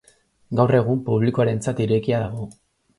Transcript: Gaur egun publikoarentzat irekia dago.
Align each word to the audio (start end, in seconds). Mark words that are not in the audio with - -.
Gaur 0.59 0.73
egun 0.79 1.05
publikoarentzat 1.11 1.85
irekia 1.89 2.27
dago. 2.29 2.53